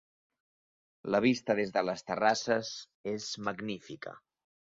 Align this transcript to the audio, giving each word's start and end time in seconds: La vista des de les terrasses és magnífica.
La 1.15 1.19
vista 1.25 1.57
des 1.59 1.73
de 1.75 1.83
les 1.89 2.03
terrasses 2.09 2.73
és 3.13 3.27
magnífica. 3.49 4.17